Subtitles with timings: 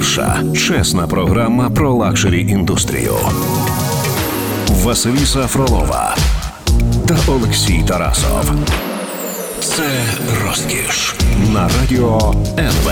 [0.00, 3.14] Перша чесна програма про luxury індустрію.
[4.68, 6.16] Василіса Фролова
[7.08, 8.52] та Олексій Тарасов.
[9.60, 9.84] Це
[10.46, 11.14] розкіш
[11.52, 12.90] на радіо НВ.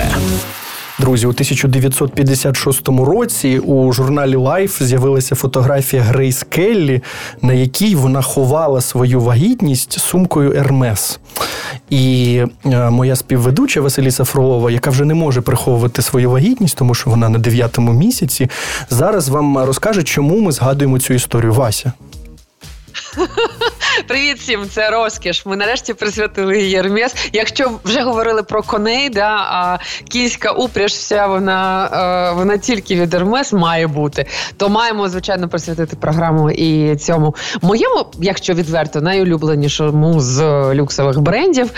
[0.99, 7.03] Друзі, у 1956 році у журналі Life з'явилася фотографія Грейс Келлі,
[7.43, 11.21] на якій вона ховала свою вагітність сумкою Hermès.
[11.91, 17.11] І е, моя співведуча Василіса Фролова, яка вже не може приховувати свою вагітність, тому що
[17.11, 18.51] вона на дев'ятому місяці,
[18.91, 21.53] зараз вам розкаже, чому ми згадуємо цю історію.
[21.53, 21.93] Вася.
[24.09, 25.47] Привіт всім, це розкіш.
[25.47, 27.15] Ми нарешті присвятили її Ермес.
[27.33, 29.79] Якщо вже говорили про коней, да, а
[30.09, 31.89] кінська упряж, вся вона
[32.31, 34.27] е, вона тільки від Ермес має бути,
[34.57, 40.43] то маємо, звичайно, присвятити програму і цьому моєму, якщо відверто, найулюбленішому з
[40.75, 41.71] люксових брендів.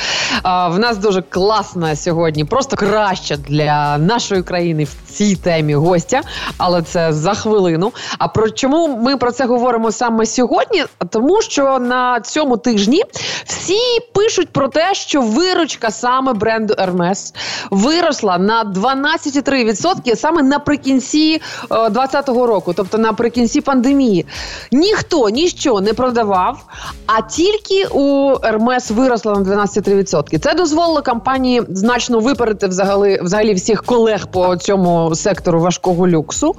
[0.45, 6.21] В нас дуже класна сьогодні, просто краща для нашої країни в цій темі гостя,
[6.59, 7.93] але це за хвилину.
[8.19, 10.85] А про чому ми про це говоримо саме сьогодні?
[11.11, 13.03] Тому що на цьому тижні
[13.45, 13.79] всі
[14.15, 17.35] пишуть про те, що виручка саме бренду Hermes
[17.71, 24.27] виросла на 12,3% саме наприкінці 2020 е, року, тобто наприкінці пандемії.
[24.73, 26.65] Ніхто ніщо не продавав,
[27.07, 30.39] а тільки у Hermes виросла на 12,3%.
[30.39, 36.55] Це дозволило компанії значно випередити взагалі, взагалі всіх колег по цьому сектору важкого люксу.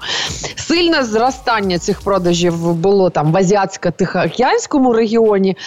[0.55, 3.37] Сильне зростання цих продажів було там в
[4.61, 5.57] азіатсько-тихоокеанському регіоні.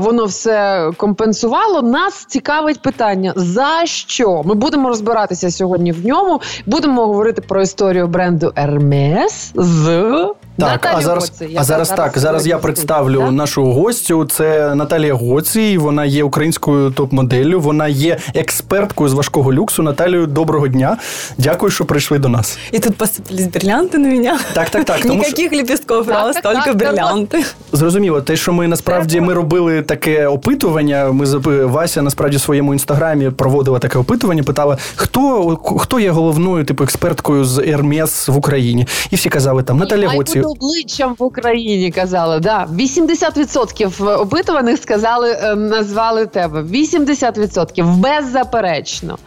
[0.00, 1.82] Воно все компенсувало.
[1.82, 4.42] Нас цікавить питання: за що?
[4.44, 6.40] Ми будемо розбиратися сьогодні в ньому.
[6.66, 10.26] Будемо говорити про історію бренду Hermes з
[10.58, 11.56] так, а зараз Гоці.
[11.58, 12.18] а зараз так.
[12.18, 13.32] Зараз я представлю так?
[13.32, 14.24] нашу гостю.
[14.24, 15.78] Це Наталія Гоці.
[15.78, 17.60] Вона є українською топ-моделлю.
[17.60, 19.82] Вона є експерткою з важкого люксу.
[19.82, 20.96] Наталію, доброго дня.
[21.38, 22.58] Дякую, що прийшли до нас.
[22.72, 24.38] І тут посипались бриллианти на мене.
[24.52, 25.00] Так, так, так.
[25.00, 25.56] Тому Ніяких що...
[25.56, 27.44] ліпістків, просто так, тільки бриллианти.
[27.72, 31.12] Зрозуміло, те, що ми насправді ми робили таке опитування.
[31.12, 31.24] Ми
[31.66, 34.42] Вася насправді в своєму інстаграмі проводила таке опитування.
[34.42, 39.78] Питала, хто хто є головною типу експерткою з Ермес в Україні, і всі казали там
[39.78, 42.40] Наталія Гоці обличчям в Україні казали.
[42.40, 46.62] Да, 80% опитуваних сказали, ем, назвали тебе.
[46.62, 49.18] 80% беззаперечно.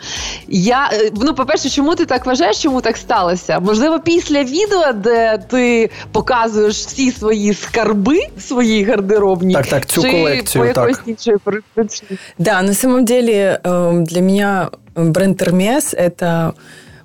[0.47, 2.61] Я е, ну, по-перше, чому ти так вважаєш?
[2.61, 3.59] Чому так сталося?
[3.59, 10.11] Можливо, після відео, де ти показуєш всі свої скарби, свої гардеробні, так, так, цю чи
[10.11, 11.37] колекцію, по якоїсь іншої
[11.73, 12.19] причині?
[12.37, 16.53] Да, на самом деле ем, для меня бренд Hermes– это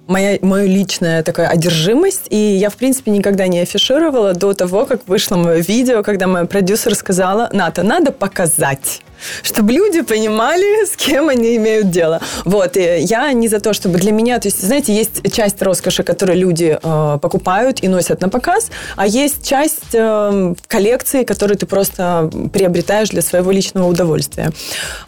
[0.06, 5.06] моя, моя личная такая одержимость, и я, в принципе, никогда не афишировала до того, как
[5.06, 9.02] вышло мое видео, когда моя продюсер сказала, Ната, надо показать
[9.42, 12.20] чтобы люди понимали, с кем они имеют дело.
[12.44, 16.02] Вот, и я не за то, чтобы для меня, то есть, знаете, есть часть роскоши,
[16.02, 21.66] которую люди э, покупают и носят на показ, а есть часть э, коллекции, которую ты
[21.66, 24.50] просто приобретаешь для своего личного удовольствия.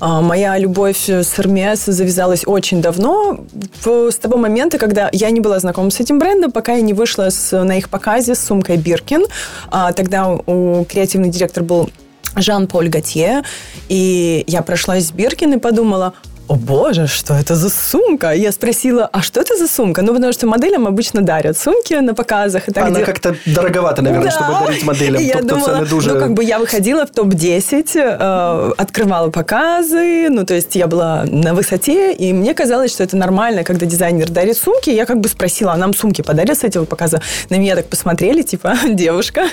[0.00, 3.40] Э, моя любовь с Hermes завязалась очень давно,
[3.84, 6.94] в, с того момента, когда я не была знакома с этим брендом, пока я не
[6.94, 9.26] вышла с, на их показе с сумкой Биркин.
[9.70, 11.90] А, тогда у креативный директор был
[12.36, 13.42] Жан-Поль Готье.
[13.88, 16.14] И я прошлась Биркин и подумала,
[16.48, 18.32] о боже, что это за сумка?
[18.32, 20.02] Я спросила, а что это за сумка?
[20.02, 22.68] Ну, потому что моделям обычно дарят сумки на показах.
[22.68, 23.04] И так, Она где...
[23.04, 24.30] как-то дороговато, наверное, да.
[24.30, 25.22] чтобы дарить моделям.
[25.22, 26.14] Я думала, дуже...
[26.14, 31.24] ну, как бы я выходила в топ-10, э, открывала показы, ну, то есть я была
[31.26, 34.90] на высоте, и мне казалось, что это нормально, когда дизайнер дарит сумки.
[34.90, 37.20] Я как бы спросила, а нам сумки подарят с этого показа?
[37.50, 39.48] На меня так посмотрели, типа, девушка.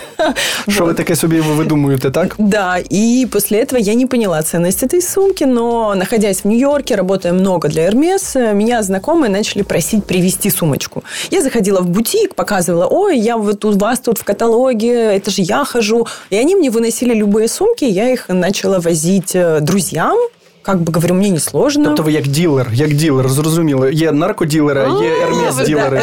[0.67, 0.91] Что вот.
[0.91, 2.35] вы таке собі выдумываете, так?
[2.37, 6.95] Да, и после этого я не поняла ценность этой сумки, но находясь в Нью-Йорке, Нью-Йорке,
[6.95, 11.03] работая много для Hermes, меня знакомые начали просить привезти сумочку.
[11.31, 15.41] Я заходила в бутик, показывала, ой, я вот у вас тут в каталоге, это же
[15.41, 16.05] я хожу.
[16.29, 20.15] И они мне выносили любые сумки, я их начала возить э, друзьям,
[20.64, 21.84] как бы говорю, мне не сложно.
[21.84, 23.88] Тобто ви як ділер, як ділер, зрозуміло.
[23.88, 26.00] Є наркоділери, є ермес-ділери.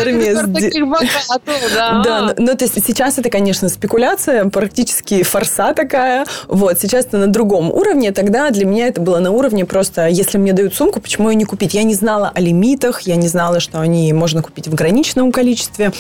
[2.04, 6.26] Да, ну то есть сейчас это, конечно, спекуляция, практически форса такая.
[6.48, 8.12] Вот, сейчас это на другом уровне.
[8.12, 11.46] Тогда для меня это было на уровне просто, если мне дают сумку, почему ее не
[11.46, 11.76] купить?
[11.76, 15.92] Я не знала о лимитах, я не знала, что они можно купить в ограниченном количестве.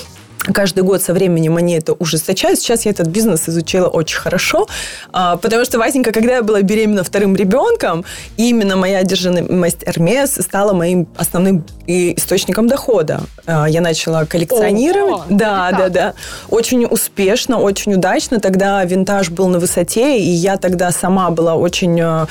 [0.42, 2.58] каждый год со временем они это ужесточают.
[2.58, 4.66] Сейчас я этот бизнес изучила очень хорошо,
[5.12, 8.04] а, потому что, Васенька, когда я была беременна вторым ребенком,
[8.36, 13.20] именно моя одержимость Hermes стала моим основным источником дохода.
[13.46, 15.22] А, я начала коллекционировать.
[15.22, 16.14] О, да, да, да.
[16.48, 18.40] Очень успешно, очень удачно.
[18.40, 22.26] Тогда винтаж был на высоте, и я тогда сама была очень а,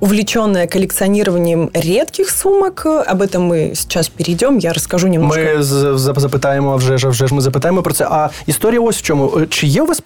[0.00, 2.86] увлеченная коллекционированием редких сумок.
[2.86, 4.58] Об этом мы сейчас перейдем.
[4.58, 5.40] Я расскажу немножко.
[5.40, 5.62] Ми
[6.20, 8.06] запитаємо вже вже ж ми запитаємо про це.
[8.10, 9.32] А історія ось в чому.
[9.48, 10.02] Чи є у вас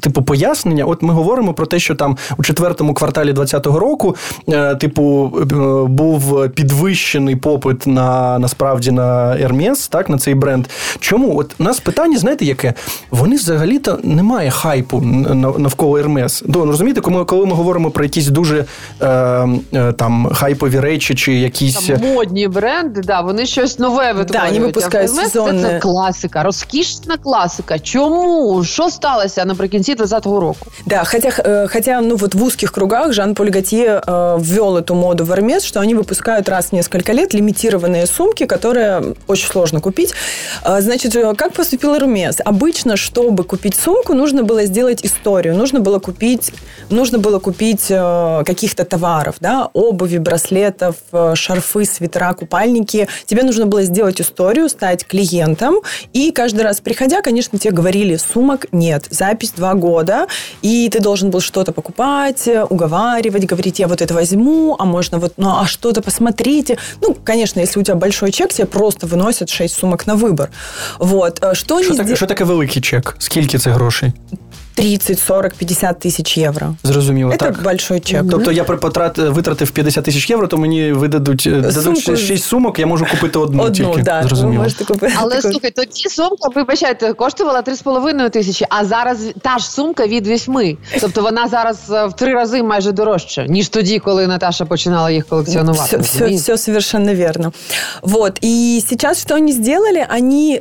[0.00, 0.84] типу пояснення?
[0.84, 4.16] От ми говоримо про те, що там у четвертому кварталі 2020 року,
[4.80, 5.32] типу,
[5.88, 10.66] був підвищений попит на насправді на Hermes, так, на цей бренд.
[11.00, 11.38] Чому?
[11.38, 12.74] От у нас питання, знаєте, яке?
[13.10, 15.00] Вони взагалі-то немає хайпу
[15.58, 16.44] навколо Hermes.
[16.46, 18.64] Ну, розумієте, коли ми говоримо про якісь дуже
[19.02, 24.54] е, там хайпові речі чи якісь там модні бренди, да, вони щось нове витворюють.
[24.54, 25.62] Да, випускають сезонне.
[25.62, 27.79] Це класика, розкішна класика.
[27.79, 28.63] Чому?
[28.63, 30.71] Що сталося наприкінці 20-го року?
[30.85, 35.25] Да, хотя, э, хотя ну вот в узких кругах Жан-Поль Готье э, ввел эту моду
[35.25, 40.13] в Hermes, что они выпускают раз в несколько лет лимитированные сумки, которые очень сложно купить.
[40.65, 42.41] Э, значит, как поступил Hermes?
[42.45, 46.53] Обычно, чтобы купить сумку, нужно было сделать историю, нужно было купить,
[46.89, 47.87] нужно было купить
[48.45, 50.95] каких-то товаров, да, обуви, браслетов,
[51.33, 53.07] шарфы, свитера, купальники.
[53.25, 55.75] Тебе нужно было сделать историю, стать клиентом,
[56.13, 60.26] и каждый раз приходя, конечно, тебе говорили, сумок нет, запись два года,
[60.62, 65.34] и ты должен был что-то покупать, уговаривать, говорить, я вот это возьму, а можно вот,
[65.36, 66.78] ну, а что-то посмотрите.
[67.00, 70.50] Ну, конечно, если у тебя большой чек, тебе просто выносят 6 сумок на выбор.
[70.98, 71.42] Вот.
[71.52, 73.16] Что, что, так, что таке великий чек?
[73.18, 74.12] Скільки це грошей?
[74.74, 76.74] 30, 40, 50 тисяч євро.
[76.82, 77.30] Зрозуміло.
[77.30, 77.62] Це так.
[77.62, 78.24] большой чек.
[78.30, 83.06] Тобто я потрат, витратив 50 тисяч євро, то мені видадуть дадуть 6 сумок, я можу
[83.06, 84.02] купити одну, одну тільки.
[84.02, 84.22] Да.
[84.22, 84.62] Зрозуміло.
[84.62, 85.14] можете купити.
[85.16, 90.78] Але слухай, тоді сумка, вибачайте, коштувала 3,5 тисячі, а зараз та ж сумка від 8.
[91.00, 95.98] Тобто вона зараз в три рази майже дорожча, ніж тоді, коли Наташа починала їх колекціонувати.
[95.98, 97.52] Все, все, все совершенно верно.
[98.02, 98.38] Вот.
[98.44, 100.06] И сейчас что они сделали?
[100.16, 100.60] Они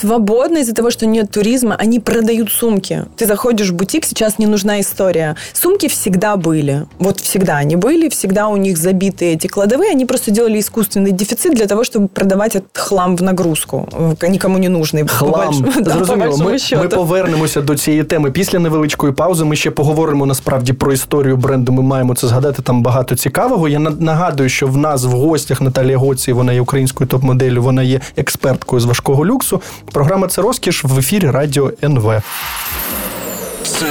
[0.00, 3.04] свободно из-за того, что нет туризма, они продают сумки.
[3.16, 5.35] Ты заходишь в бутик, сейчас не нужна история.
[5.53, 6.85] Сумки всегда были.
[6.99, 9.91] Вот всегда они были, всегда у них забиты эти кладовые.
[9.91, 13.87] Они просто делали искусственный дефицит для того, чтобы продавать этот хлам в нагрузку.
[14.21, 15.05] Никому не нужний.
[15.07, 15.65] Хлам.
[15.79, 16.37] Да, Зрозуміло.
[16.37, 18.31] Ми, ми повернемося до цієї теми.
[18.31, 21.71] Після невеличкої паузи ми ще поговоримо насправді про історію бренду.
[21.71, 22.61] Ми маємо це згадати.
[22.61, 23.67] Там багато цікавого.
[23.67, 28.01] Я нагадую, що в нас в гостях Наталія Гоці, вона є українською топ-моделлю, вона є
[28.17, 29.61] експерткою з важкого люксу.
[29.91, 32.21] Програма це розкіш в ефірі Радіо НВ.
[33.64, 33.86] Це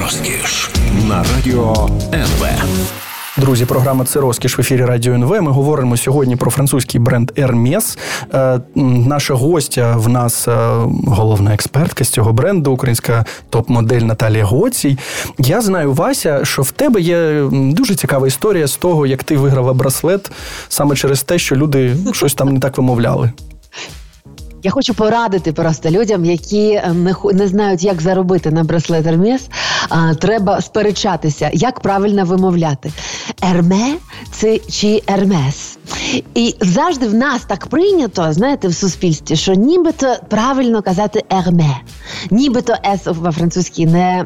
[0.00, 0.70] розкіш
[1.08, 2.46] на радіо НВ.
[3.36, 5.42] Друзі, програма це розкіш в ефірі Радіо НВ.
[5.42, 7.98] Ми говоримо сьогодні про французький бренд Hermes.
[8.34, 8.60] Е,
[9.06, 10.52] наша гостя в нас е,
[11.06, 14.98] головна експертка з цього бренду, українська топ-модель Наталія Гоцій.
[15.38, 19.72] Я знаю, Вася, що в тебе є дуже цікава історія з того, як ти виграла
[19.72, 20.30] браслет
[20.68, 23.32] саме через те, що люди щось там не так вимовляли.
[24.64, 29.48] Я хочу порадити просто людям, які е, не не знають, як заробити на браслет Ермес.
[30.20, 32.92] Треба сперечатися, як правильно вимовляти.
[33.42, 33.94] Ерме
[34.32, 35.73] це чи Ермес.
[36.34, 41.76] І завжди в нас так прийнято, знаєте, в суспільстві, що нібито правильно казати ерме,
[42.30, 44.24] нібито С во французькій не,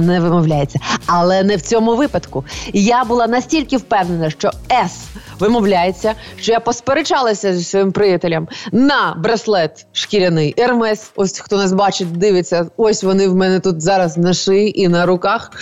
[0.00, 0.78] не вимовляється.
[1.06, 2.44] Але не в цьому випадку.
[2.72, 4.92] Я була настільки впевнена, що С
[5.38, 11.10] вимовляється, що я посперечалася зі своїм приятелем на браслет шкіряний Ермес.
[11.16, 12.66] Ось хто нас бачить, дивиться.
[12.76, 15.52] Ось вони в мене тут зараз на шиї і на руках.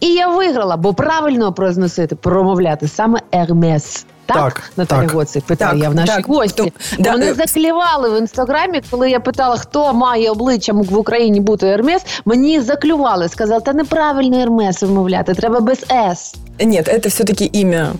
[0.00, 4.06] І я виграла, бо правильно произносити, промовляти саме Ермес.
[4.34, 6.72] Так, Наталі Гоцик питав так, я в нашій так, гості.
[6.96, 7.34] То, Вони да.
[7.34, 12.02] заклівали в інстаграмі, коли я питала, хто має обличчям в Україні бути Ермес.
[12.24, 16.34] Мені заклювали, сказали, та неправильно Ермес вимовляти, треба без С.
[16.60, 17.92] Нет, это все-таки имя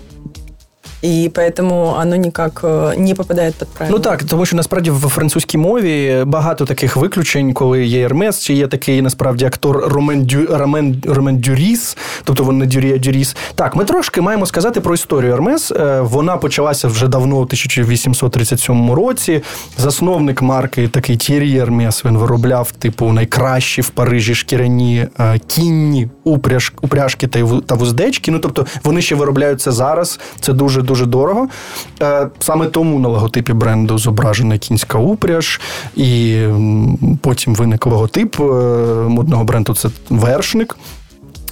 [1.01, 3.97] і поэтому оно ніяк э, не попадає під правило.
[3.97, 8.53] Ну так, тому що насправді в французькій мові багато таких виключень, коли є Hermès, чи
[8.53, 13.35] є такий насправді актор Ромен Дю, Ромен, Ромен Дюріс, тобто не Дюрія Дюріс.
[13.55, 15.71] Так, ми трошки маємо сказати про історію Hermès.
[15.99, 19.41] Вона почалася вже давно, у 1837 році.
[19.77, 22.05] Засновник марки такий Тірі Ермес.
[22.05, 27.27] Він виробляв типу найкращі в Парижі шкіряні е, кінні упряж, упряжки
[27.65, 28.31] та вуздечки.
[28.31, 30.19] Ну тобто вони ще виробляються зараз.
[30.39, 31.47] Це дуже дуже дорого.
[32.01, 35.61] Е, саме тому на логотипі бренду зображена кінська упряж,
[35.95, 36.37] і
[37.21, 38.43] потім виник логотип е,
[39.07, 40.77] модного бренду це вершник.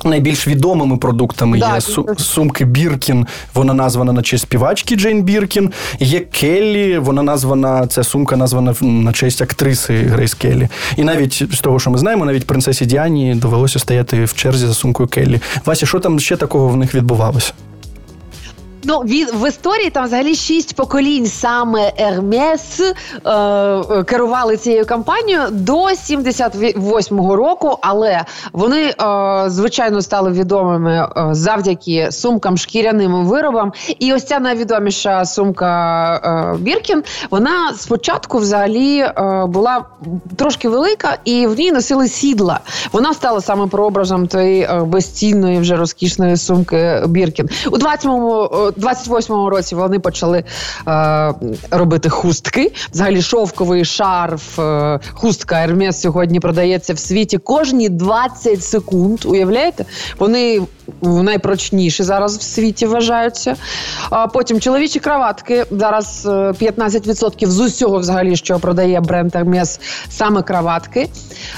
[0.05, 5.71] Найбільш відомими продуктами Да, є су- сумки Біркін, вона названа на честь співачки Джейн Біркін.
[5.99, 10.67] Є Келлі, вона названа, ця сумка названа на честь актриси Грейс Келлі.
[10.97, 14.73] І навіть з того, що ми знаємо, навіть принцесі Діані довелося стояти в черзі за
[14.73, 15.39] сумкою Келлі.
[15.65, 17.53] Вася, що там ще такого в них відбувалося?
[18.83, 22.93] Ну, від, в історії там взагалі шість поколінь саме Ермес е,
[24.03, 28.95] керували цією кампанією до 78-го року, але вони, е,
[29.47, 33.73] звичайно, стали відомими е, завдяки сумкам, шкіряним виробам.
[33.99, 39.13] І ось ця найвідоміша сумка е, Біркін, вона спочатку взагалі е,
[39.47, 39.85] була
[40.35, 42.59] трошки велика, і в ній носили сідла.
[42.91, 47.49] Вона стала саме прообразом тої е, безцінної, вже розкішної сумки Біркін.
[47.71, 50.43] У 20-му, е, 28-му році вони почали
[50.87, 51.33] е,
[51.71, 52.71] робити хустки.
[52.91, 59.25] Взагалі, шовковий шарф, е, хустка Ермес сьогодні продається в світі кожні 20 секунд.
[59.25, 59.85] Уявляєте?
[60.19, 60.61] Вони
[61.01, 63.55] найпрочніші зараз в світі вважаються.
[64.09, 65.65] А потім чоловічі краватки.
[65.71, 69.79] Зараз е, 15% з усього, взагалі, що продає бренд Hermes,
[70.09, 71.09] саме краватки.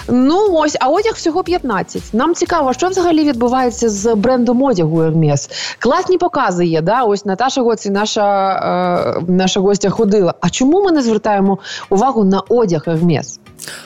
[0.08, 2.04] Ну ось, а одяг всього 15.
[2.14, 5.52] Нам цікаво, що взагалі відбувається з брендом одягу Hermes.
[5.80, 6.82] Класні покази є.
[6.82, 7.04] Да?
[7.04, 10.34] Ось Наташа Гоці, наша, е, наша гостя ходила.
[10.42, 11.58] А чому ми не звертаємо
[11.90, 13.41] увагу на одяг Hermes?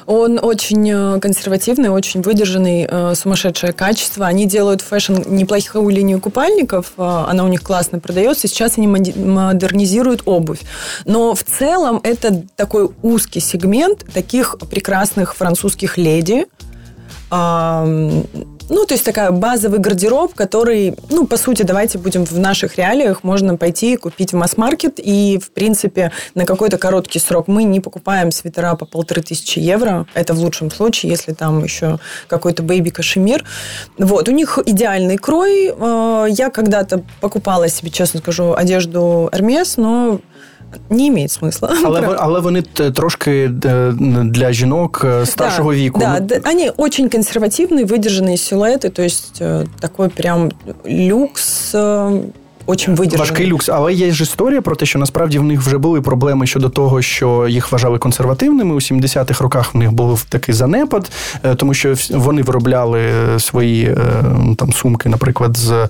[0.06, 4.26] Он очень э, консервативный, очень выдержанный, э, сумасшедшее качество.
[4.26, 8.48] Они делают фэшн неплохую линию купальников, э, она у них классно продается.
[8.48, 10.62] Сейчас они модернизируют обувь.
[11.06, 16.46] Но в целом это такой узкий сегмент таких прекрасных французских леди.
[18.70, 23.24] Ну, то есть такая базовый гардероб, который, ну, по сути, давайте будем в наших реалиях,
[23.24, 28.32] можно пойти купить в масс-маркет, и, в принципе, на какой-то короткий срок мы не покупаем
[28.32, 33.44] свитера по полторы тысячи евро, это в лучшем случае, если там еще какой-то бэйби-кашемир.
[33.98, 35.68] Вот, у них идеальный крой.
[35.68, 40.20] Э, Я когда-то покупала себе, честно скажу, одежду Hermes, но
[40.91, 41.69] не имеет смысла.
[41.85, 42.09] Але, Правда.
[42.09, 43.93] ви- але вони т- трошки е,
[44.25, 46.01] для жінок е, старшого да, віку.
[46.01, 50.51] Да, Ну, да, они очень консервативные, выдержанные силуэты, то есть э, такой прям
[50.87, 52.21] люкс, э,
[52.68, 53.18] очень выдержанный.
[53.20, 56.48] Важкий люкс, але є ж історія про те, що насправді в них вже були проблеми
[56.48, 58.74] щодо того, що їх вважали консервативними.
[58.76, 61.12] У 70-х роках в них був такий занепад,
[61.44, 63.00] е, тому що вони виробляли
[63.36, 63.98] е, свої е,
[64.58, 65.88] там сумки, наприклад, з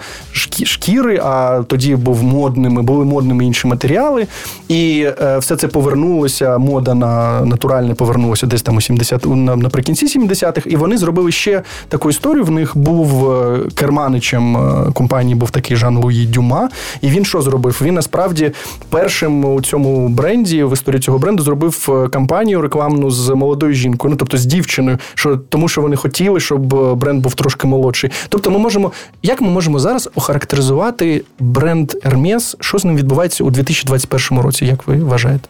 [0.65, 4.27] шкіри, а тоді був модними, були модними інші матеріали.
[4.67, 6.57] І е, все це повернулося.
[6.57, 10.65] Мода на натуральне повернулося десь там у 70 на- наприкінці 70-х.
[10.69, 12.43] І вони зробили ще таку історію.
[12.43, 16.64] В них був е, керманичем е, компанії, був такий Жан Луї Дюма.
[17.01, 17.79] І він що зробив?
[17.81, 18.51] Він насправді
[18.89, 24.11] першим у цьому бренді, в історії цього бренду, зробив е, кампанію рекламну з молодою жінкою,
[24.11, 28.11] ну тобто з дівчиною, що тому, що вони хотіли, щоб е, бренд був трошки молодший.
[28.29, 28.91] Тобто, ми можемо,
[29.23, 34.65] як ми можемо зараз охарактеризувати бренд Hermes, що з ним відбувається у 2021 році?
[34.65, 35.49] Як ви вважаєте?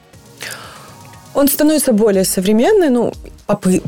[1.36, 3.14] Он становится более современный, ну,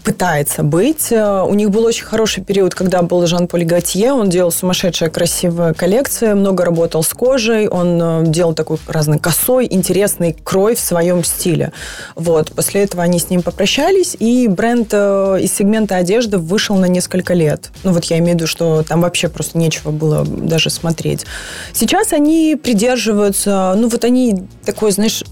[0.04, 1.12] пытается быть.
[1.12, 5.74] Э, У них был очень хороший период, когда был Жан-Поль Готье, он делал сумасшедшая красивая
[5.74, 11.24] коллекция, много работал с кожей, он э, делал такой разный косой, интересный крой в своем
[11.24, 11.72] стиле.
[12.16, 12.52] Вот.
[12.52, 17.34] После этого они с ним попрощались, и бренд э, из сегмента одежды вышел на несколько
[17.34, 17.72] лет.
[17.84, 21.26] Ну, вот я имею в виду, что там вообще просто нечего было даже смотреть.
[21.74, 25.24] Сейчас они придерживаются, ну, вот они такой, знаешь,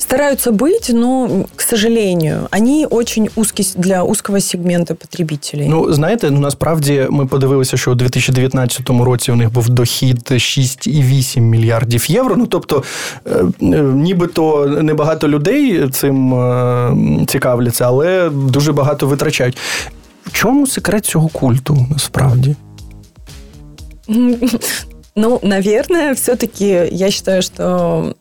[0.00, 5.68] стараются быть, но, к сожалению, они очень узкий с- для узкого сегмента потребителей.
[5.68, 11.40] Ну, знаєте, ну насправді ми подивилися, що у 2019 році у них був дохід 6,8
[11.40, 12.36] мільярдів євро.
[12.36, 12.82] Ну тобто,
[13.26, 13.30] е,
[13.62, 16.92] е, нібито небагато людей цим е,
[17.26, 19.56] цікавляться, але дуже багато витрачають.
[20.26, 22.56] В чому секрет цього культу насправді?
[25.16, 28.14] Ну, наверное, все-таки я считаю, что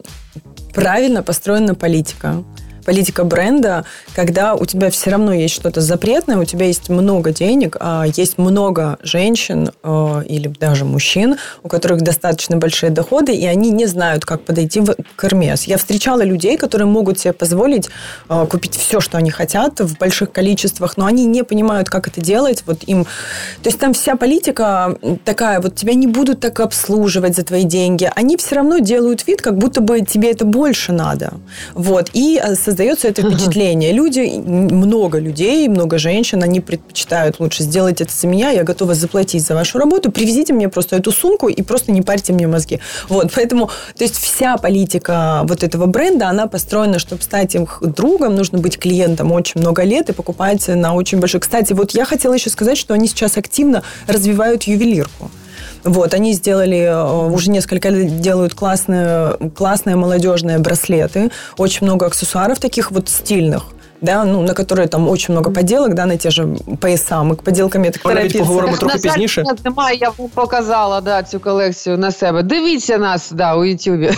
[0.73, 2.43] правильно построена политика.
[2.85, 7.77] Политика бренда, когда у тебя все равно есть что-то запретное, у тебя есть много денег,
[7.79, 13.71] а есть много женщин э, или даже мужчин, у которых достаточно большие доходы, и они
[13.71, 15.63] не знают, как подойти в- к Hermes.
[15.65, 17.89] Я встречала людей, которые могут себе позволить
[18.29, 22.21] э, купить все, что они хотят в больших количествах, но они не понимают, как это
[22.21, 22.63] делать.
[22.65, 27.43] Вот им, то есть там вся политика такая, вот тебя не будут так обслуживать за
[27.43, 28.09] твои деньги.
[28.15, 31.33] Они все равно делают вид, как будто бы тебе это больше надо.
[31.73, 32.09] Вот.
[32.13, 33.91] И э, создается это впечатление.
[33.91, 39.43] Люди, много людей, много женщин, они предпочитают лучше сделать это за меня, я готова заплатить
[39.45, 42.79] за вашу работу, привезите мне просто эту сумку и просто не парьте мне мозги.
[43.07, 48.35] Вот, поэтому, то есть вся политика вот этого бренда, она построена, чтобы стать им другом,
[48.35, 51.41] нужно быть клиентом очень много лет и покупать на очень большой.
[51.41, 55.31] Кстати, вот я хотела еще сказать, что они сейчас активно развивают ювелирку.
[55.84, 62.58] Вот, они сделали, э, уже несколько лет делают классные, классные молодежные браслеты, очень много аксессуаров
[62.58, 63.64] таких вот стильных
[64.01, 66.45] да, ну, на которые там очень много поделок, да, на ті ж
[66.79, 67.23] пояса.
[67.23, 69.43] Ми поделками так навіть поговоримо трохи на пізніше.
[69.65, 72.43] Немає, я вам показала да, цю колекцію на себе.
[72.43, 74.11] Дивіться нас да, у Ютубі.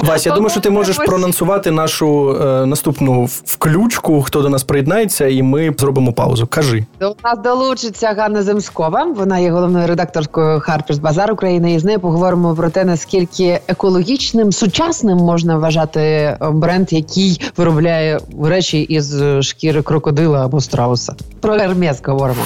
[0.00, 5.26] Вася, я думаю, що ти можеш прононсувати нашу е, наступну включку, хто до нас приєднається,
[5.26, 6.46] і ми зробимо паузу.
[6.46, 6.86] Кажи.
[7.00, 9.04] До нас долучиться Ганна Земскова.
[9.16, 11.74] Вона є головною редакторкою Harper's Bazaar України.
[11.74, 18.80] І з нею поговоримо про те, наскільки екологічним, сучасним можна вважати бренд, який виробляє речі
[18.80, 21.14] із шкіри крокодила або страуса.
[21.40, 22.44] Про Гермес говоримо.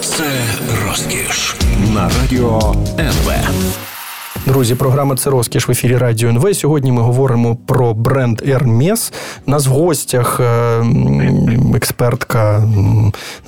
[0.00, 0.24] Це
[0.86, 1.56] розкіш
[1.94, 3.32] на радіо НВ.
[4.46, 6.54] Друзі, програма це розкіш в ефірі Радіо НВ.
[6.54, 8.42] Сьогодні ми говоримо про бренд.
[9.46, 10.84] У нас в гостях е,
[11.74, 12.62] експертка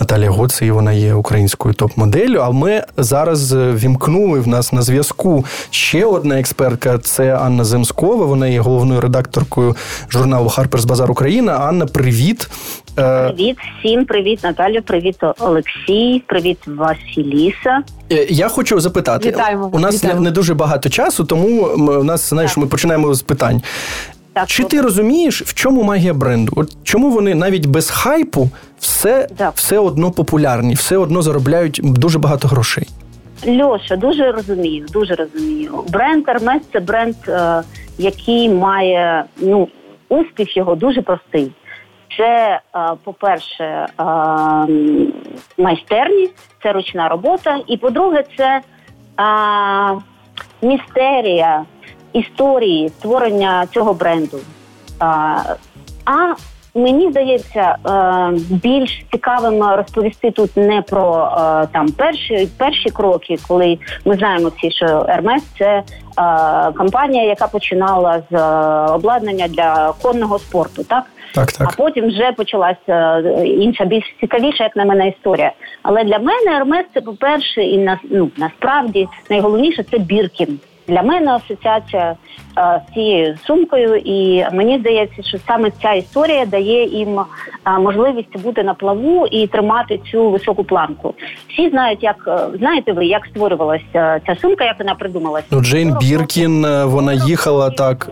[0.00, 2.38] Наталія Гоци, вона є українською топ-моделлю.
[2.38, 8.26] А ми зараз вімкнули в нас на зв'язку ще одна експертка це Анна Земскова.
[8.26, 9.76] Вона є головною редакторкою
[10.11, 11.53] журналу Harper's Bazaar Україна.
[11.53, 12.50] Анна, привіт.
[12.99, 17.83] Е, привіт всім, привіт, Наталю, привіт, Олексій, привіт, Василіса.
[18.14, 19.28] Е, я хочу запитати.
[19.28, 19.71] Вітаємо.
[19.73, 20.21] У нас Вітаємо.
[20.21, 23.62] не дуже багато часу, тому ми, у нас знаєш, ми починаємо з питань.
[24.33, 26.52] Так, Чи ти розумієш, в чому магія бренду?
[26.56, 32.49] От чому вони навіть без хайпу все все одно популярні, все одно заробляють дуже багато
[32.49, 32.88] грошей?
[33.49, 35.85] Льоша, дуже розумію, дуже розумію.
[35.88, 37.62] Бренд Hermes– це бренд, е,
[37.99, 39.68] який має ну
[40.09, 41.52] успіх його дуже простий.
[42.16, 43.87] Це, е, по-перше, е,
[45.59, 48.62] майстерність, це ручна робота, і по-друге, це е,
[50.62, 51.64] містерія
[52.12, 54.38] історії створення цього бренду.
[56.04, 56.35] А
[56.75, 57.76] мені здається,
[58.50, 61.30] більш цікавим розповісти тут не про
[61.73, 65.83] там перші перші кроки, коли ми знаємо всі, що Hermes– це
[66.76, 68.37] компанія, яка починала з
[68.94, 71.04] обладнання для конного спорту, так
[71.35, 71.69] так, так.
[71.73, 75.53] А потім вже почалася е, інша, більш цікавіша, як на мене, історія.
[75.83, 80.59] Але для мене Hermès це, по-перше, і на, ну, насправді найголовніше це Біркін.
[80.88, 82.17] Для мене асоціація
[82.55, 87.21] а, з цією сумкою, і мені здається, що саме ця історія дає їм
[87.64, 91.14] а, можливість бути на плаву і тримати цю високу планку.
[91.49, 95.47] Всі знають, як е, знаєте ви, як створювалася ця сумка, як вона придумалася.
[95.50, 98.09] Ну, Джейн Біркін, е, вона їхала так.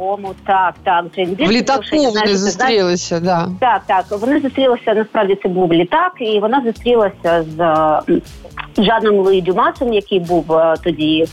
[0.46, 1.48] Так, так, Джейн Біркін.
[1.48, 3.48] В літаку вони зустрілися, да.
[3.60, 4.20] так, так.
[4.20, 4.94] Вони зустрілися.
[4.94, 11.26] Насправді це був літак, і вона зустрілася з Жаном Луї Дюмасом, який був тоді.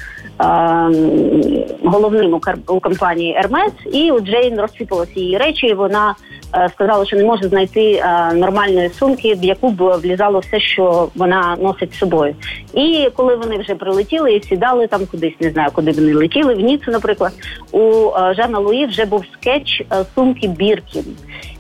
[1.84, 2.34] Головним
[2.67, 5.67] у компанії Hermès, і у Джейн розсипалися її речі.
[5.67, 6.15] і Вона
[6.56, 11.10] е, сказала, що не може знайти е, нормальної сумки, в яку б влізало все, що
[11.15, 12.36] вона носить з собою.
[12.73, 16.60] І коли вони вже прилетіли і сідали там кудись, не знаю, куди вони летіли, в
[16.60, 17.32] Ніцу, наприклад,
[17.71, 19.84] у е, Жана Луї вже був скетч
[20.15, 21.06] сумки Біркін.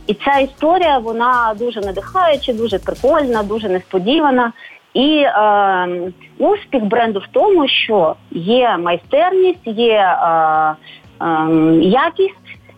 [0.07, 4.53] І ця історія вона дуже надихаюча, дуже прикольна, дуже несподівана.
[4.93, 10.75] І е, успіх бренду в тому, що є майстерність, є е,
[11.21, 11.35] е,
[11.81, 12.35] якість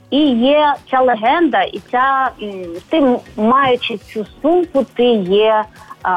[0.10, 2.30] і є ця легенда, і ця
[2.90, 5.64] ти, маючи цю сумку, ти є
[6.06, 6.14] е,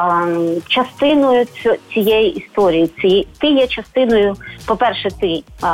[0.67, 1.45] частиною
[1.93, 2.91] цієї історії.
[3.01, 5.67] Ці, ти є частиною, по-перше, ти е,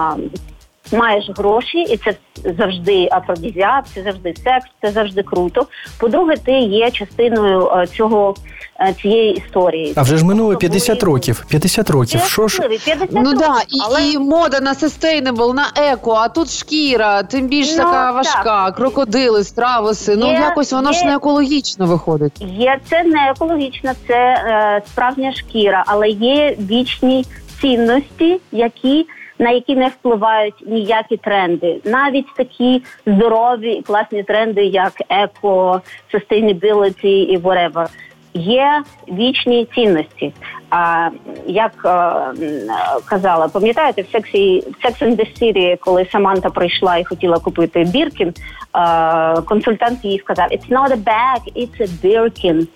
[0.94, 2.14] маєш гроші, і це
[2.58, 5.68] завжди афродізіак, це завжди секс, це завжди круто.
[6.00, 8.36] По-друге, ти є частиною е, цього
[8.80, 9.94] е, цієї історії.
[9.96, 11.46] А вже ж минуло 50 тобто років.
[11.48, 12.22] 50 років.
[12.22, 14.10] Що ж 50 ну років, да, і, але...
[14.10, 18.76] і мода на sustainable, на еко, а тут шкіра, тим більш ну, така важка, так.
[18.76, 20.16] крокодили, стравоси.
[20.16, 22.42] Ну, є, ну якось воно є, ж не екологічно виходить.
[22.42, 27.26] Є це не екологічно, це е, справжня шкіра, але є вічні
[27.62, 29.06] цінності, які
[29.42, 35.82] на які не впливають ніякі тренди, навіть такі здорові класні тренди, як еко,
[36.14, 37.88] sustainability і whatever.
[38.34, 40.34] Є вічні цінності.
[40.70, 41.10] А
[41.48, 42.62] як е,
[43.06, 48.34] казала, пам'ятаєте, в сексі Sex the City, коли Саманта прийшла і хотіла купити Біркін,
[48.76, 52.68] е, консультант їй сказав: It's not a bag, it's a Birkin.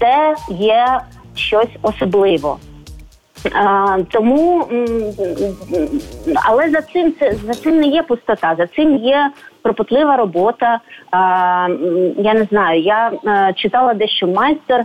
[0.00, 1.00] Це є
[1.34, 2.54] щось особливе.
[3.52, 4.66] А, тому,
[6.44, 9.30] але за цим це за цим не є пустота, за цим є
[9.62, 10.80] кропотлива робота.
[11.10, 11.68] А,
[12.16, 13.12] я не знаю, я
[13.56, 14.84] читала дещо майстер.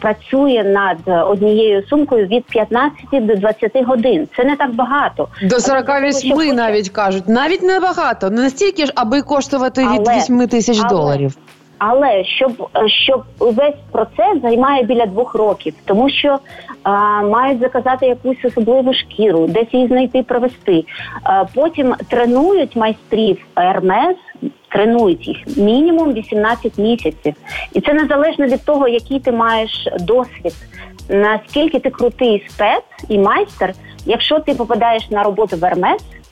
[0.00, 4.28] Працює над однією сумкою від 15 до 20 годин.
[4.36, 5.28] Це не так багато.
[5.42, 7.28] До 48 навіть кажуть.
[7.28, 8.30] Навіть не багато.
[8.30, 11.36] Не настільки ж, аби коштувати від але, 8 тисяч але, доларів.
[11.78, 16.38] Але щоб щоб весь процес займає біля двох років, тому що
[16.82, 20.84] а, мають заказати якусь особливу шкіру, десь її знайти, провести.
[21.22, 24.16] А, потім тренують майстрів Ермес,
[24.68, 27.34] тренують їх мінімум 18 місяців,
[27.72, 30.54] і це незалежно від того, який ти маєш досвід,
[31.08, 33.74] наскільки ти крутий спец і майстер.
[34.06, 36.23] Якщо ти попадаєш на роботу в Ермес а,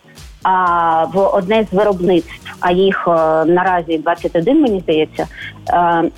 [1.14, 5.26] в одне з виробництв, а їх а, е, наразі 21, мені здається.
[5.66, 6.10] А, е,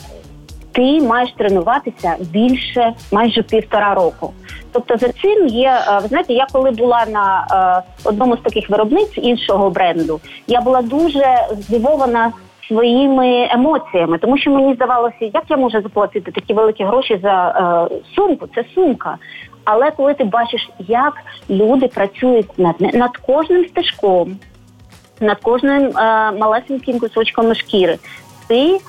[0.72, 4.32] ти маєш тренуватися більше майже півтора року.
[4.72, 7.46] Тобто за цим є, е, ви знаєте, я коли була на
[7.84, 12.32] е, одному з таких виробництв іншого бренду, я була дуже здивована
[12.68, 17.48] своїми емоціями, тому що мені здавалося, як я можу заплатити такі великі гроші за
[17.90, 18.46] е, сумку.
[18.54, 19.18] Це сумка.
[19.64, 21.14] Але коли ти бачиш, як
[21.50, 24.36] люди працюють над над кожним стежком,
[25.20, 27.98] над кожним е, малесеньким кусочком шкіри,
[28.46, 28.80] ти е,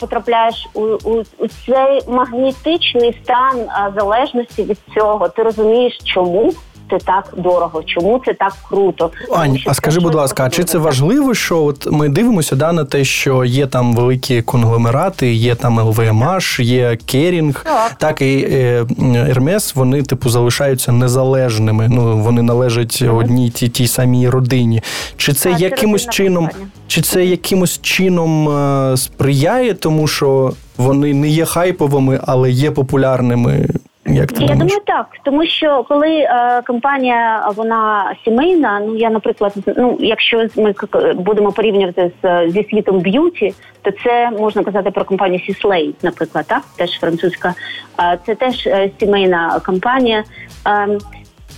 [0.00, 5.28] потрапляєш у, у у, цей магнітичний стан а, залежності від цього.
[5.28, 6.52] Ти розумієш, чому
[6.92, 9.10] це так дорого, чому це так круто.
[9.32, 12.84] Ань, а скажи, будь ласка, а чи це важливо, що от ми дивимося да, на
[12.84, 18.86] те, що є там великі конгломерати, є там ЛВМАШ, є Керінг, так, так і е,
[19.28, 21.88] Ермес, вони типу залишаються незалежними.
[21.88, 24.82] Ну вони належать одній тій тій самій родині.
[25.16, 26.50] Чи це так, якимось це чином,
[26.86, 28.48] чи це якимось чином
[28.96, 33.68] сприяє, тому що вони не є хайповими, але є популярними?
[34.06, 39.54] Як ти я думаю, так, тому що коли е, компанія вона сімейна, ну я, наприклад,
[39.76, 40.74] ну якщо ми
[41.14, 46.62] будемо порівнювати з зі світом beauty, то це можна казати про компанію Sisley, наприклад, так?
[46.76, 47.54] Теж французька,
[48.00, 50.24] е, це теж е, сімейна компанія.
[50.66, 50.98] Е,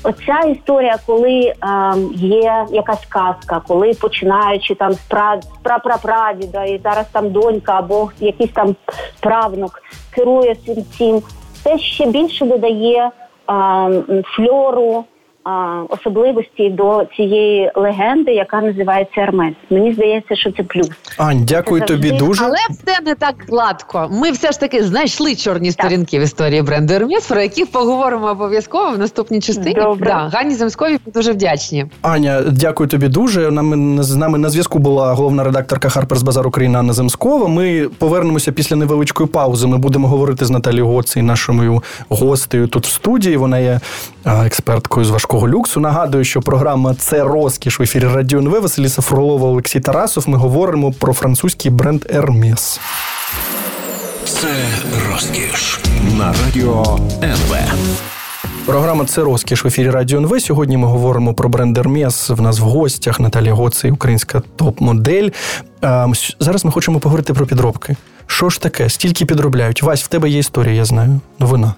[0.07, 1.55] Оця історія, коли е,
[2.15, 5.01] є якась казка, коли починаючи там з
[5.63, 8.77] прапрапрадіда, і зараз там донька або якийсь там
[9.21, 9.83] правнук
[10.15, 11.23] керує всім цим
[11.65, 13.11] це ще більше додає
[14.37, 15.05] фльору
[15.89, 19.55] особливості до цієї легенди, яка називається Hermès.
[19.71, 20.91] Мені здається, що це плюс.
[21.19, 22.45] Ань, дякую це тобі дуже.
[22.45, 24.09] Але все не так гладко.
[24.11, 25.87] Ми все ж таки знайшли чорні так.
[25.87, 29.75] сторінки в історії бренду Hermès, про яких поговоримо обов'язково в наступній частині.
[29.75, 30.07] Добре.
[30.07, 31.87] Да, Ганні Земсковій дуже вдячні.
[32.03, 33.51] Аня, дякую тобі дуже.
[33.51, 37.49] Нам з нами на зв'язку була головна редакторка Harper's Bazaar Україна Анна Земскова.
[37.49, 39.67] Ми повернемося після невеличкої паузи.
[39.67, 43.37] Ми будемо говорити з Наталією Гоцій, нашою гостею тут в студії.
[43.37, 43.81] Вона є
[44.27, 45.81] експерткою з важкого люксу.
[45.81, 48.63] Нагадую, що програма це розкіш в ефірі Радіо НВ.
[48.63, 50.29] Василіса Фролова, Олексій Тарасов.
[50.29, 52.81] Ми говоримо про французький бренд Hermes.
[54.27, 54.49] Це
[55.11, 55.81] розкіш
[56.19, 57.57] на радіо НВ.
[58.67, 60.41] Програма це розкіш в ефірі Радіо НВ.
[60.41, 62.35] Сьогодні ми говоримо про бренд Hermes.
[62.35, 65.31] В нас в гостях Наталія Гоцей, українська топ-модель.
[66.41, 67.97] Зараз ми хочемо поговорити про підробки.
[68.27, 68.89] Що ж таке?
[68.89, 69.83] Стільки підробляють?
[69.83, 71.21] Вась, в тебе є історія, я знаю.
[71.39, 71.75] Новина.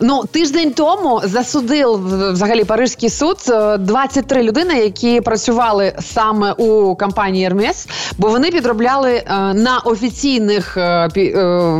[0.00, 2.00] Ну тиждень тому засудив
[2.32, 3.36] взагалі Парижський суд
[3.78, 10.76] 23 е, людини, які працювали саме у компанії Hermes, бо вони підробляли е, на офіційних
[10.76, 11.08] е,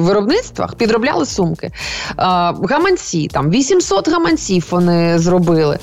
[0.01, 1.71] виробництвах, підробляли сумки.
[2.17, 5.79] Гаманці там 800 гаманців вони зробили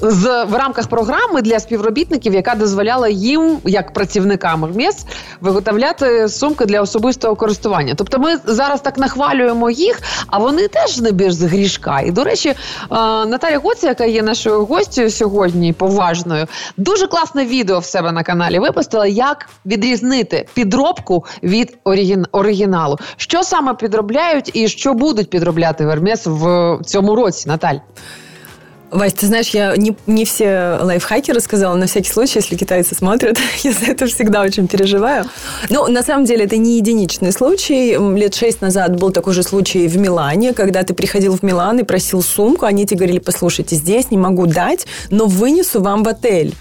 [0.00, 5.04] з в рамках програми для співробітників, яка дозволяла їм, як працівникам Hermes,
[5.40, 7.94] виготовляти сумки для особистого користування.
[7.96, 12.00] Тобто, ми зараз так нахвалюємо їх, а вони теж не більш грішка.
[12.00, 12.54] І до речі,
[13.26, 18.58] Наталя Гоці, яка є нашою гостю сьогодні, поважною, дуже класне відео в себе на каналі
[18.58, 21.78] випустила, як відрізнити підробку від
[22.32, 22.98] оригіналу.
[23.16, 27.76] Що саме підробляють і що будуть підробляти Вермес в цьому році, Наталь?
[28.90, 33.38] Вась, ты знаешь, я не, не все лайфхаки рассказала, на всякий случай, если китайцы смотрят,
[33.62, 35.26] я за это всегда очень переживаю.
[35.68, 37.96] Но на самом деле это не единичный случай.
[38.16, 41.82] Лет шесть назад был такой же случай в Милане, когда ты приходил в Милан и
[41.82, 46.54] просил сумку, они тебе говорили, послушайте, здесь не могу дать, но вынесу вам в отель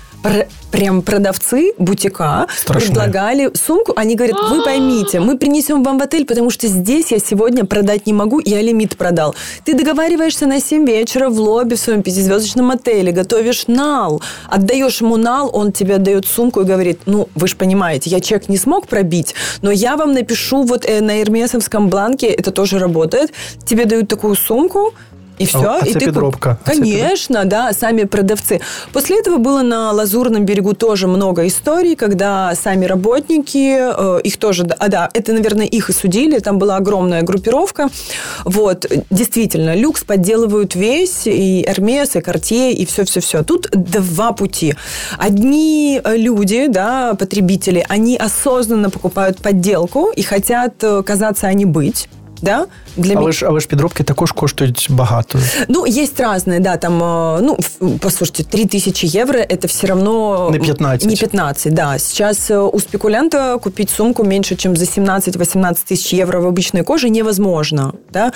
[0.72, 2.88] прям продавцы бутика Страшные.
[2.88, 3.94] предлагали сумку.
[3.96, 8.06] Они говорят, вы поймите, мы принесем вам в отель, потому что здесь я сегодня продать
[8.06, 9.36] не могу, я лимит продал.
[9.66, 15.18] Ты договариваешься на 7 вечера в лобби в своем пятизвездочном отеле, готовишь нал, отдаешь ему
[15.18, 18.88] нал, он тебе отдает сумку и говорит, ну, вы же понимаете, я чек не смог
[18.88, 23.32] пробить, но я вам напишу вот э, на эрмесовском бланке, это тоже работает,
[23.66, 24.94] тебе дают такую сумку,
[25.40, 25.60] И все.
[25.60, 26.50] А, а и ты підробка?
[26.50, 26.68] Куп...
[26.68, 28.62] А Конечно, да, сами продавцы.
[28.94, 33.78] После этого было на Лазурном берегу тоже много историй, когда сами работники,
[34.18, 37.90] э, их тоже, а да, это, наверное, их и судили, там была огромная группировка.
[38.46, 43.44] Вот, действительно, люкс подделывают весь, и Эрмес, и Кортье, и все-все-все.
[43.44, 44.76] Тут два пути.
[45.18, 52.10] Одни люди, да, потребители, они осознанно покупают подделку и хотят э, казаться, а не быть.
[52.42, 52.68] Да?
[52.98, 55.40] Для але, ж, але ж підробки також коштують багато.
[55.68, 57.58] Ну, есть разные, да, там, э, ну,
[58.00, 60.50] послушайте, 3000 евро это все равно...
[60.52, 61.10] Не 15.
[61.10, 62.00] Не 15, да.
[62.00, 67.10] Сейчас э, у спекулянта купить сумку меньше, чем за 17-18 тысяч евро в обычной коже
[67.10, 68.32] невозможно, да,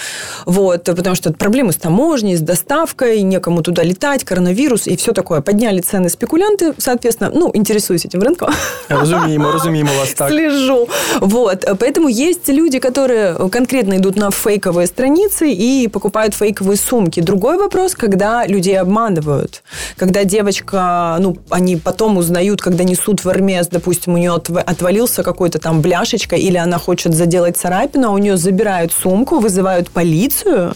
[0.46, 5.42] вот, потому что проблемы с таможней, с доставкой, некому туда летать, коронавирус и все такое.
[5.42, 8.50] Подняли цены спекулянты, соответственно, ну, интересуюсь этим рынком.
[8.90, 10.30] Разумеемо, разумеемо вас так.
[10.32, 10.88] Слежу.
[11.20, 17.22] Вот, поэтому есть люди, которые конкретно идут на фейковые страницы и покупают фейковые сумки.
[17.22, 19.64] Другой вопрос, когда людей обманывают.
[19.96, 25.60] Когда девочка, ну, они потом узнают, когда несут в Эрмес, допустим, у нее отвалился какой-то
[25.60, 30.74] там бляшечка, или она хочет заделать царапину, а у нее забирают сумку, вызывают полицию,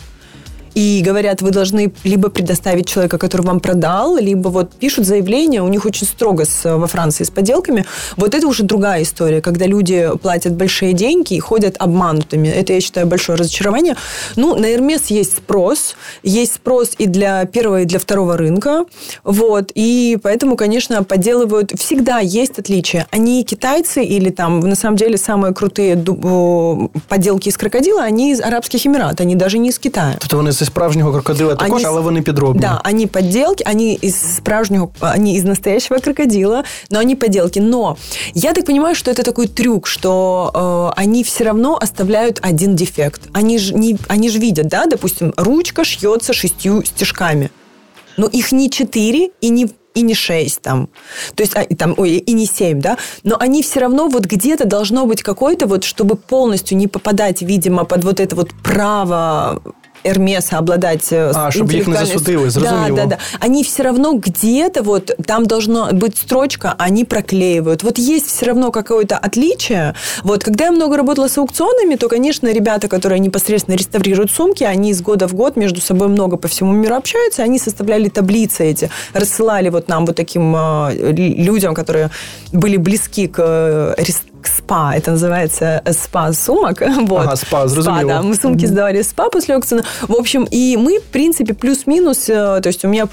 [0.76, 5.68] и говорят, вы должны либо предоставить человека, который вам продал, либо вот пишут заявление, у
[5.70, 7.86] них очень строго с, во Франции с подделками.
[8.18, 12.50] Вот это уже другая история, когда люди платят большие деньги и ходят обманутыми.
[12.50, 13.96] Это, я считаю, большое разочарование.
[14.36, 15.96] Ну, на Эрмес есть спрос.
[16.24, 18.86] Есть спрос и для первого, и для второго рынка.
[19.24, 19.72] Вот.
[19.76, 21.72] И поэтому, конечно, подделывают.
[21.80, 23.08] Всегда есть отличия.
[23.12, 25.96] Они китайцы или там, на самом деле, самые крутые
[27.08, 30.18] подделки из крокодила, они из Арабских Эмиратов, они даже не из Китая.
[30.28, 32.61] То вони зі справжнього крокодила також, они, але вони підробні.
[32.61, 37.61] Да, они подделки, они из справжнего, они из настоящего крокодила, но они подделки.
[37.61, 37.96] Но
[38.35, 43.20] я так понимаю, что это такой трюк, что э, они все равно оставляют один дефект.
[43.33, 47.51] Они же не, они же видят, да, допустим, ручка шьется шестью стежками.
[48.16, 50.88] Но их не четыре и не и не 6 там,
[51.35, 54.64] то есть а, там, ой, и не 7, да, но они все равно вот где-то
[54.64, 59.62] должно быть какой-то вот, чтобы полностью не попадать, видимо, под вот это вот право
[60.06, 63.18] Эрмеса обладать э, а, чтобы их не засудили, Да, да, да.
[63.39, 67.84] Они все равно где-то вот, там должна быть строчка, они проклеивают.
[67.84, 69.96] Вот есть все равно какое-то отличие.
[70.24, 74.91] Вот, когда я много работала с аукционами, то, конечно, ребята, которые непосредственно реставрируют сумки, они
[74.91, 78.89] из года в год между собой много по всему миру общаются, они составляли таблицы эти,
[79.13, 82.12] рассылали вот нам вот таким э, людям, которые
[82.52, 83.96] были близки к
[84.44, 84.94] э, спа.
[84.96, 86.81] Это называется спа сумок.
[86.81, 87.27] Вот.
[87.27, 88.23] Ага, спа, спа, да.
[88.23, 89.85] Мы сумки сдавали в спа после аукциона.
[90.09, 93.07] В общем, и мы, в принципе, плюс-минус, э, то есть у меня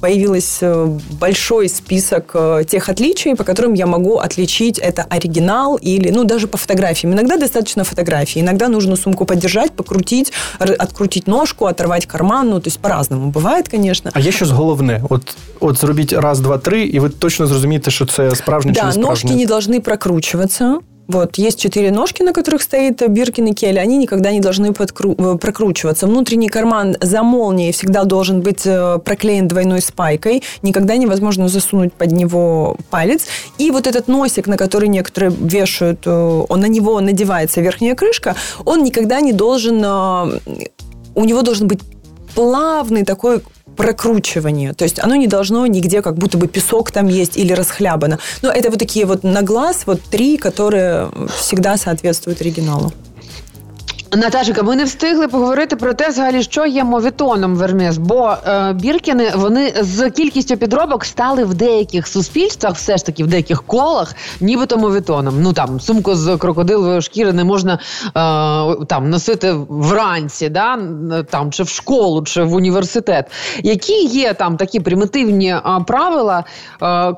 [0.00, 6.10] появился э, большой список э, тех отличий, по которым я могу отличить это оригинал или,
[6.10, 7.14] ну, даже по фотографиям.
[7.14, 12.78] Иногда достаточно фотографии, иногда нужно сумку подержать, покрутить, открутить ножку, оторвать карман, ну, то есть
[12.78, 14.10] по-разному бывает, конечно.
[14.14, 15.02] А є щось головне?
[15.08, 18.86] От, от зробіть раз, два, три, і ви точно зрозумієте, що це справжнє да, чи
[18.86, 19.30] не справжнє.
[19.30, 20.73] ножки не должны прокручиваться.
[21.07, 23.77] вот, есть четыре ножки, на которых стоит Биркин и Келли.
[23.77, 26.07] Они никогда не должны подкру- э, прокручиваться.
[26.07, 30.41] Внутренний карман за молнией всегда должен быть э, проклеен двойной спайкой.
[30.63, 33.27] Никогда невозможно засунуть под него палец.
[33.59, 38.35] И вот этот носик, на который некоторые вешают, э, он на него надевается верхняя крышка,
[38.65, 39.75] он никогда не должен...
[41.17, 41.79] У него должен быть
[42.33, 43.41] плавный такой
[43.76, 44.72] прокручивание.
[44.74, 48.18] То есть оно не должно нигде, как будто бы песок там есть или расхлябано.
[48.42, 52.92] Но это вот такие вот на глаз, вот три, которые всегда соответствуют оригиналу.
[54.11, 59.31] Наташика, ми не встигли поговорити про те, взагалі, що є мовітоном Вермес, бо е, біркіни
[59.35, 64.77] вони з кількістю підробок стали в деяких суспільствах, все ж таки в деяких колах, нібито
[64.77, 65.41] мовітоном.
[65.41, 70.79] Ну там сумку з крокодилової шкіри не можна е, там носити вранці, да
[71.29, 73.25] там чи в школу, чи в університет.
[73.63, 76.43] Які є там такі примітивні е, правила,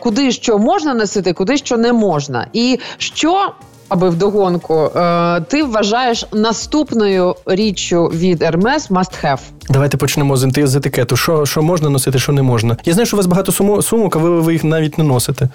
[0.01, 3.53] куди що можна носити, куди що не можна, і що
[3.89, 9.39] аби вдогонку, е, ти вважаєш наступною річчю від Hermes must have?
[9.69, 11.17] Давайте почнемо з з етикету.
[11.17, 12.77] Що що можна носити, що не можна.
[12.85, 15.49] Я знаю, що у вас багато сумок, а ви, ви їх навіть не носите.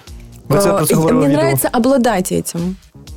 [0.49, 2.59] Ви це про це Мені Мне обладати обладать этим.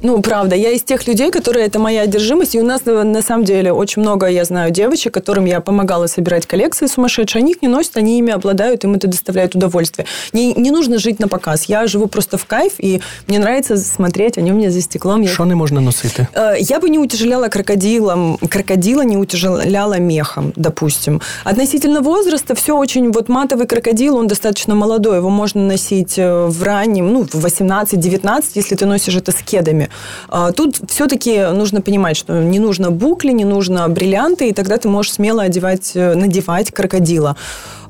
[0.02, 2.54] Ну, правда, я из тех людей, которые это моя одержимость.
[2.54, 6.46] И у нас на самом деле очень много, я знаю, девочек, которым я помогала собирать
[6.46, 7.40] коллекции сумасшедшие.
[7.40, 10.06] Они их не носят, они ими обладают, им это доставляет удовольствие.
[10.32, 11.64] Не, не нужно жить на показ.
[11.64, 15.26] Я живу просто в кайф, и мне нравится смотреть, они у меня за стеклом.
[15.26, 16.14] Что не можно носить?
[16.58, 21.20] Я бы не утяжеляла крокодилом, крокодила не утяжеляла мехом, допустим.
[21.44, 23.10] Относительно возраста все очень...
[23.10, 28.86] Вот матовый крокодил, он достаточно молодой, его можно носить в раннем, ну, 18-19, если ты
[28.86, 29.85] носишь это с кедами.
[30.29, 34.89] А, тут все-таки нужно понимать, что не нужно букли, не нужно бриллианты, и тогда ты
[34.89, 37.35] можешь смело одевать, э, надевать крокодила.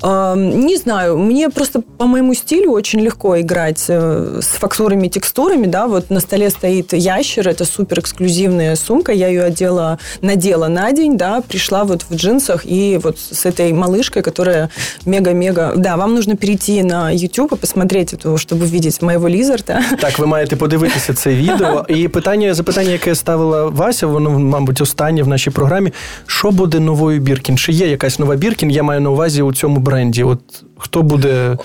[0.04, 5.86] Не знаю, мне просто по моему стилю очень легко играть э, с фактурами, текстурами, да,
[5.86, 11.18] вот на столе стоит ящер, это супер эксклюзивная сумка, я ее одела, надела на день,
[11.18, 14.72] да, пришла вот в джинсах и вот с этой малышкой, которая
[15.06, 19.84] мега-мега, да, вам нужно перейти на YouTube и посмотреть эту, чтобы видеть моего лізарда.
[20.00, 21.85] Так, ви маєте подивитися це відео.
[21.88, 25.92] І питання, запитання, яке ставила Вася, воно, мабуть, останнє в нашій програмі.
[26.26, 27.58] Що буде новою Біркін?
[27.58, 28.72] Чи є якась нова Біркін?
[28.72, 30.24] Я маю на увазі у цьому бренді.
[30.24, 30.40] От
[30.82, 31.58] кто буде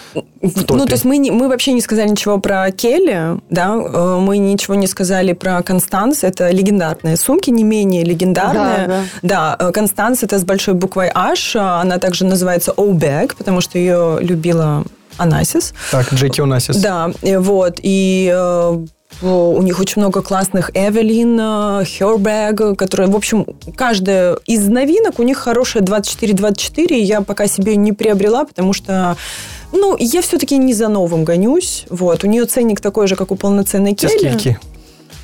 [0.42, 0.75] в топе?
[0.75, 4.38] Ну, то есть мы, не, мы вообще не сказали ничего про Келли, да, э, мы
[4.38, 8.87] ничего не сказали про Констанс, это легендарные сумки, не менее легендарные.
[8.87, 9.57] Да, да.
[9.57, 14.85] да Констанс это с большой буквой H, она также называется O-Bag, потому что ее любила
[15.16, 15.75] Анасис.
[15.90, 16.77] Так, Джеки Анасис.
[16.77, 18.87] Да, вот, и э,
[19.21, 23.45] у них очень много классных Эвелин, Herberg, которые, в общем,
[23.76, 26.97] каждая из новинок у них хорошая 24-24.
[26.97, 29.17] Я пока себе не приобрела, потому что
[29.71, 31.86] ну, я все-таки не за новым гонюсь.
[31.89, 32.24] Вот.
[32.24, 34.17] У нее ценник такой же, как у полноценной Келли.
[34.17, 34.60] Скільки?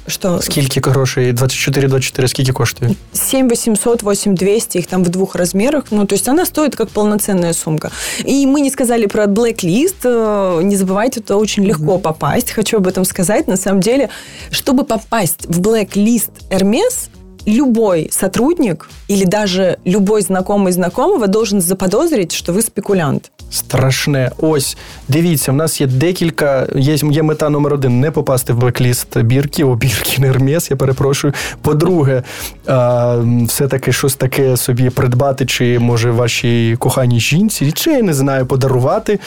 [0.06, 0.42] Что?
[0.42, 1.32] Скільки грошей?
[1.32, 2.94] 24-24, скільки коштує?
[3.12, 5.84] 7 800, 8 200, их там в двух размерах.
[5.90, 7.90] Ну, то есть она стоит как полноценная сумка.
[8.28, 10.04] И мы не сказали про Blacklist.
[10.04, 12.00] Э, не забывайте, это очень легко mm-hmm.
[12.00, 12.50] попасть.
[12.50, 13.48] Хочу об этом сказать.
[13.48, 14.08] На самом деле,
[14.50, 17.08] чтобы попасть в Blacklist Hermes,
[17.46, 23.30] любой сотрудник или даже любой знакомый знакомого должен заподозрить, что вы спекулянт.
[23.50, 24.30] Страшне.
[24.38, 24.76] Ось,
[25.08, 26.68] дивіться, в нас є декілька.
[26.76, 31.32] Є є мета номер один не попасти в блекліст бірки, о бірки Нермес, я перепрошую.
[31.62, 32.22] По-друге,
[32.66, 33.16] а,
[33.48, 39.18] все-таки щось таке собі придбати, чи може вашій коханій жінці, чи я не знаю, подарувати.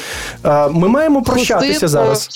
[0.44, 2.30] А, Ми маємо прощатися зараз.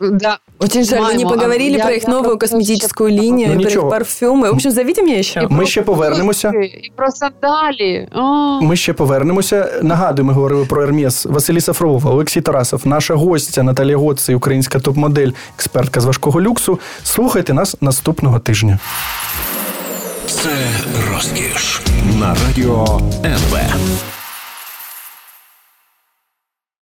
[0.00, 0.38] Да.
[0.58, 4.50] Очень жаль, мы не поговорили про их новую косметическую линию, ну, про их парфюмы.
[4.50, 5.47] В общем, зовите меня ще.
[5.49, 6.49] Ми ще повернемося.
[6.49, 8.07] І про сандалі.
[8.61, 9.79] Ми ще повернемося.
[9.83, 11.25] Нагадую, ми говорили про Ермес.
[11.25, 16.79] Василій Сафров, Олексій Тарасов, наша гостя Наталія Гоци, українська топ-модель, експертка з важкого люксу.
[17.03, 18.79] Слухайте нас наступного тижня.
[20.27, 20.49] Це
[21.13, 21.81] розкіш
[22.19, 23.57] на радіо НВ.